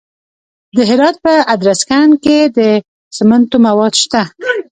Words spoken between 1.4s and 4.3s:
ادرسکن کې د سمنټو مواد شته.